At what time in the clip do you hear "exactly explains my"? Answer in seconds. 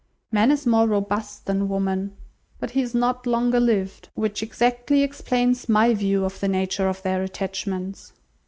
4.41-5.93